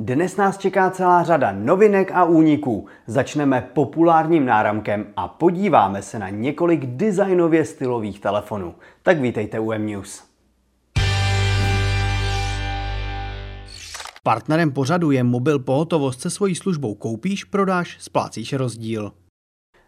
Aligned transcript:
Dnes 0.00 0.36
nás 0.36 0.58
čeká 0.58 0.90
celá 0.90 1.22
řada 1.22 1.52
novinek 1.52 2.10
a 2.14 2.24
úniků. 2.24 2.86
Začneme 3.06 3.70
populárním 3.72 4.46
náramkem 4.46 5.06
a 5.16 5.28
podíváme 5.28 6.02
se 6.02 6.18
na 6.18 6.28
několik 6.28 6.86
designově 6.86 7.64
stylových 7.64 8.20
telefonů. 8.20 8.74
Tak 9.02 9.20
vítejte 9.20 9.60
u 9.60 9.72
M-News. 9.72 10.24
Partnerem 14.22 14.72
pořadu 14.72 15.10
je 15.10 15.24
mobil 15.24 15.58
pohotovost 15.58 16.20
se 16.20 16.30
svojí 16.30 16.54
službou 16.54 16.94
koupíš, 16.94 17.44
prodáš, 17.44 17.96
splácíš 18.00 18.52
rozdíl. 18.52 19.12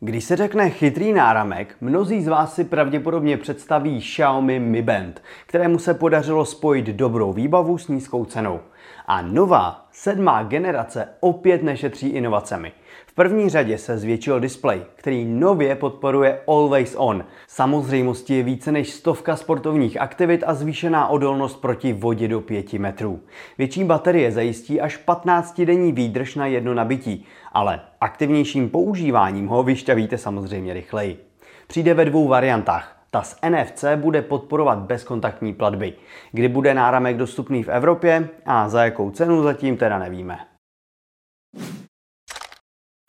Když 0.00 0.24
se 0.24 0.36
řekne 0.36 0.70
chytrý 0.70 1.12
náramek, 1.12 1.76
mnozí 1.80 2.22
z 2.22 2.28
vás 2.28 2.54
si 2.54 2.64
pravděpodobně 2.64 3.36
představí 3.36 4.00
Xiaomi 4.00 4.60
Mi 4.60 4.82
Band, 4.82 5.22
kterému 5.46 5.78
se 5.78 5.94
podařilo 5.94 6.44
spojit 6.44 6.86
dobrou 6.86 7.32
výbavu 7.32 7.78
s 7.78 7.88
nízkou 7.88 8.24
cenou. 8.24 8.60
A 9.06 9.22
nová, 9.22 9.86
sedmá 9.92 10.42
generace 10.42 11.08
opět 11.20 11.62
nešetří 11.62 12.08
inovacemi. 12.08 12.72
V 13.06 13.12
první 13.14 13.48
řadě 13.48 13.78
se 13.78 13.98
zvětšil 13.98 14.40
displej, 14.40 14.82
který 14.94 15.24
nově 15.24 15.74
podporuje 15.74 16.40
Always 16.48 16.94
On. 16.98 17.24
Samozřejmostí 17.46 18.36
je 18.36 18.42
více 18.42 18.72
než 18.72 18.90
stovka 18.90 19.36
sportovních 19.36 20.00
aktivit 20.00 20.44
a 20.46 20.54
zvýšená 20.54 21.08
odolnost 21.08 21.56
proti 21.56 21.92
vodě 21.92 22.28
do 22.28 22.40
5 22.40 22.72
metrů. 22.72 23.20
Větší 23.58 23.84
baterie 23.84 24.32
zajistí 24.32 24.80
až 24.80 25.00
15-denní 25.06 25.92
výdrž 25.92 26.34
na 26.34 26.46
jedno 26.46 26.74
nabití, 26.74 27.26
ale 27.52 27.80
aktivnějším 28.00 28.68
používáním 28.68 29.46
ho 29.46 29.62
vyšťavíte 29.62 30.18
samozřejmě 30.18 30.74
rychleji. 30.74 31.26
Přijde 31.66 31.94
ve 31.94 32.04
dvou 32.04 32.28
variantách 32.28 32.95
ta 33.10 33.22
z 33.22 33.36
NFC 33.48 33.84
bude 33.96 34.22
podporovat 34.22 34.78
bezkontaktní 34.78 35.54
platby. 35.54 35.94
Kdy 36.32 36.48
bude 36.48 36.74
náramek 36.74 37.16
dostupný 37.16 37.62
v 37.62 37.68
Evropě 37.68 38.28
a 38.46 38.68
za 38.68 38.84
jakou 38.84 39.10
cenu 39.10 39.42
zatím 39.42 39.76
teda 39.76 39.98
nevíme. 39.98 40.38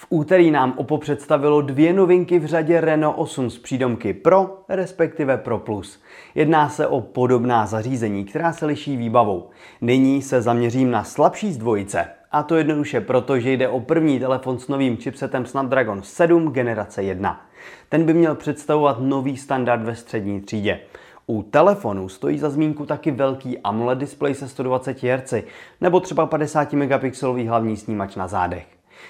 V 0.00 0.06
úterý 0.08 0.50
nám 0.50 0.74
Oppo 0.76 0.98
představilo 0.98 1.62
dvě 1.62 1.92
novinky 1.92 2.38
v 2.38 2.46
řadě 2.46 2.80
Renault 2.80 3.18
8 3.18 3.50
s 3.50 3.58
přídomky 3.58 4.14
Pro, 4.14 4.64
respektive 4.68 5.36
Pro 5.36 5.58
Plus. 5.58 6.02
Jedná 6.34 6.68
se 6.68 6.86
o 6.86 7.00
podobná 7.00 7.66
zařízení, 7.66 8.24
která 8.24 8.52
se 8.52 8.66
liší 8.66 8.96
výbavou. 8.96 9.50
Nyní 9.80 10.22
se 10.22 10.42
zaměřím 10.42 10.90
na 10.90 11.04
slabší 11.04 11.52
z 11.52 11.58
dvojice, 11.58 12.15
a 12.32 12.42
to 12.42 12.56
jednoduše 12.56 13.00
proto, 13.00 13.40
že 13.40 13.52
jde 13.52 13.68
o 13.68 13.80
první 13.80 14.20
telefon 14.20 14.58
s 14.58 14.68
novým 14.68 14.96
chipsetem 14.96 15.46
Snapdragon 15.46 16.02
7 16.02 16.52
generace 16.52 17.02
1. 17.02 17.46
Ten 17.88 18.06
by 18.06 18.14
měl 18.14 18.34
představovat 18.34 18.96
nový 19.00 19.36
standard 19.36 19.82
ve 19.82 19.94
střední 19.94 20.40
třídě. 20.40 20.80
U 21.26 21.42
telefonu 21.42 22.08
stojí 22.08 22.38
za 22.38 22.50
zmínku 22.50 22.86
taky 22.86 23.10
velký 23.10 23.58
AMOLED 23.58 23.98
displej 23.98 24.34
se 24.34 24.48
120 24.48 25.02
Hz 25.02 25.34
nebo 25.80 26.00
třeba 26.00 26.26
50 26.26 26.72
megapixelový 26.72 27.48
hlavní 27.48 27.76
snímač 27.76 28.16
na 28.16 28.28
zádech. 28.28 28.66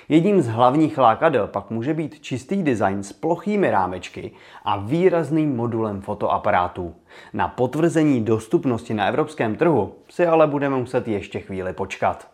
Jedním 0.08 0.42
z 0.42 0.48
hlavních 0.48 0.98
lákadel 0.98 1.46
pak 1.46 1.70
může 1.70 1.94
být 1.94 2.20
čistý 2.20 2.62
design 2.62 3.02
s 3.02 3.12
plochými 3.12 3.70
rámečky 3.70 4.32
a 4.64 4.76
výrazným 4.76 5.56
modulem 5.56 6.00
fotoaparátů. 6.00 6.94
Na 7.32 7.48
potvrzení 7.48 8.24
dostupnosti 8.24 8.94
na 8.94 9.06
evropském 9.06 9.56
trhu 9.56 9.94
si 10.10 10.26
ale 10.26 10.46
budeme 10.46 10.76
muset 10.76 11.08
ještě 11.08 11.40
chvíli 11.40 11.72
počkat. 11.72 12.28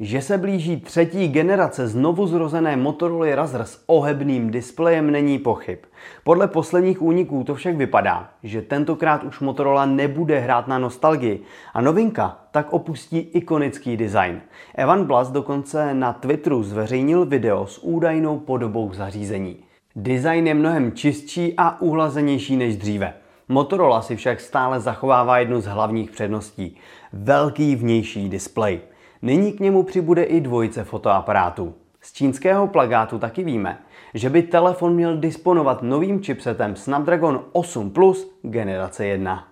Že 0.00 0.22
se 0.22 0.38
blíží 0.38 0.80
třetí 0.80 1.28
generace 1.28 1.88
znovu 1.88 2.26
zrozené 2.26 2.76
Motorola 2.76 3.34
Razr 3.34 3.60
s 3.64 3.84
ohebným 3.86 4.50
displejem 4.50 5.10
není 5.10 5.38
pochyb. 5.38 5.78
Podle 6.24 6.48
posledních 6.48 7.02
úniků 7.02 7.44
to 7.44 7.54
však 7.54 7.76
vypadá, 7.76 8.30
že 8.42 8.62
tentokrát 8.62 9.24
už 9.24 9.40
Motorola 9.40 9.86
nebude 9.86 10.38
hrát 10.38 10.68
na 10.68 10.78
nostalgii 10.78 11.42
a 11.74 11.80
novinka 11.80 12.38
tak 12.50 12.72
opustí 12.72 13.18
ikonický 13.18 13.96
design. 13.96 14.40
Evan 14.74 15.04
Blass 15.04 15.30
dokonce 15.30 15.94
na 15.94 16.12
Twitteru 16.12 16.62
zveřejnil 16.62 17.26
video 17.26 17.66
s 17.66 17.78
údajnou 17.82 18.38
podobou 18.38 18.92
zařízení. 18.92 19.56
Design 19.96 20.46
je 20.46 20.54
mnohem 20.54 20.92
čistší 20.92 21.54
a 21.56 21.80
uhlazenější 21.80 22.56
než 22.56 22.76
dříve. 22.76 23.14
Motorola 23.48 24.02
si 24.02 24.16
však 24.16 24.40
stále 24.40 24.80
zachovává 24.80 25.38
jednu 25.38 25.60
z 25.60 25.66
hlavních 25.66 26.10
předností– 26.10 26.76
velký 27.12 27.76
vnější 27.76 28.28
displej. 28.28 28.80
Nyní 29.24 29.52
k 29.52 29.60
němu 29.60 29.82
přibude 29.82 30.22
i 30.22 30.40
dvojice 30.40 30.84
fotoaparátů. 30.84 31.74
Z 32.00 32.12
čínského 32.12 32.66
plagátu 32.66 33.18
taky 33.18 33.44
víme, 33.44 33.78
že 34.14 34.30
by 34.30 34.42
telefon 34.42 34.94
měl 34.94 35.16
disponovat 35.16 35.82
novým 35.82 36.22
chipsetem 36.22 36.76
Snapdragon 36.76 37.44
8 37.52 37.90
Plus 37.90 38.38
generace 38.42 39.06
1. 39.06 39.48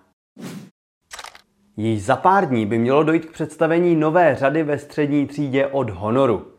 Již 1.77 2.03
za 2.03 2.15
pár 2.15 2.49
dní 2.49 2.65
by 2.65 2.77
mělo 2.77 3.03
dojít 3.03 3.25
k 3.25 3.31
představení 3.31 3.95
nové 3.95 4.35
řady 4.35 4.63
ve 4.63 4.77
střední 4.77 5.27
třídě 5.27 5.67
od 5.67 5.89
Honoru. 5.89 6.52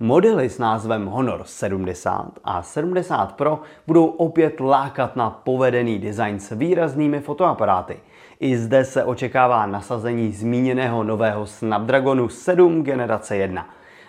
Modely 0.00 0.50
s 0.50 0.58
názvem 0.58 1.06
Honor 1.06 1.42
70 1.44 2.38
a 2.44 2.62
70 2.62 3.32
Pro 3.32 3.60
budou 3.86 4.06
opět 4.06 4.60
lákat 4.60 5.16
na 5.16 5.30
povedený 5.30 5.98
design 5.98 6.40
s 6.40 6.50
výraznými 6.50 7.20
fotoaparáty. 7.20 7.96
I 8.40 8.56
zde 8.56 8.84
se 8.84 9.04
očekává 9.04 9.66
nasazení 9.66 10.32
zmíněného 10.32 11.04
nového 11.04 11.46
Snapdragonu 11.46 12.28
7 12.28 12.82
generace 12.82 13.36
1. 13.36 13.68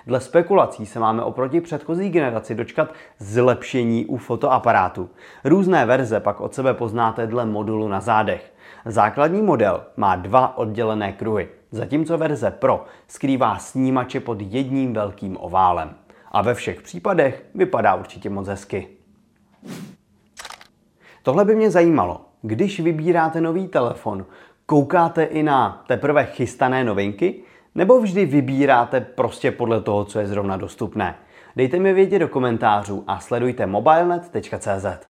Dle 0.09 0.20
spekulací 0.20 0.86
se 0.86 1.00
máme 1.00 1.24
oproti 1.24 1.62
předchozí 1.62 2.09
generaci 2.09 2.56
dočkat 2.56 2.94
zlepšení 3.20 4.06
u 4.06 4.18
fotoaparátu. 4.18 5.09
Různé 5.44 5.86
verze 5.86 6.20
pak 6.20 6.42
od 6.42 6.53
sebe 6.53 6.74
poznáte 6.74 7.28
dle 7.28 7.46
modulu 7.46 7.88
na 7.88 8.02
zádech. 8.02 8.53
Základní 8.86 9.42
model 9.42 9.84
má 9.98 10.16
dva 10.16 10.58
oddělené 10.58 11.14
kruhy, 11.14 11.48
zatímco 11.72 12.18
verze 12.18 12.52
Pro 12.52 12.86
skrývá 13.08 13.58
snímače 13.58 14.19
pod 14.19 14.38
jedním 14.42 14.94
velkým 14.94 15.38
oválem. 15.40 15.96
A 16.31 16.42
ve 16.42 16.53
všech 16.53 16.81
případech 16.81 17.46
vypadá 17.56 17.96
určitě 17.96 18.30
moc 18.30 18.48
hezky. 18.48 18.88
Tohle 21.24 21.46
by 21.46 21.56
mě 21.56 21.72
zajímalo. 21.72 22.22
Když 22.42 22.80
vybíráte 22.80 23.42
nový 23.42 23.68
telefon, 23.68 24.25
koukáte 24.66 25.24
i 25.24 25.44
na 25.44 25.84
teprve 25.88 26.25
chystané 26.25 26.84
novinky? 26.84 27.44
Nebo 27.75 28.02
vždy 28.02 28.25
vybíráte 28.25 29.02
prostě 29.02 29.52
podle 29.52 29.81
toho, 29.81 30.06
co 30.06 30.19
je 30.19 30.28
zrovna 30.28 30.57
dostupné? 30.57 31.16
Dejte 31.56 31.80
mi 31.80 31.94
vědět 31.94 32.19
do 32.19 32.28
komentářů 32.28 33.03
a 33.07 33.19
sledujte 33.19 33.66
mobilenet.cz. 33.66 35.09